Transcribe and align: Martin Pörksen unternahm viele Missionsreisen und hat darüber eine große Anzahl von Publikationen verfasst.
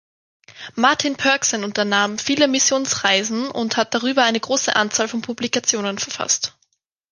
Martin 0.73 1.15
Pörksen 1.15 1.63
unternahm 1.63 2.17
viele 2.17 2.47
Missionsreisen 2.47 3.51
und 3.51 3.77
hat 3.77 3.93
darüber 3.93 4.23
eine 4.23 4.39
große 4.39 4.75
Anzahl 4.75 5.07
von 5.07 5.21
Publikationen 5.21 5.99
verfasst. 5.99 6.57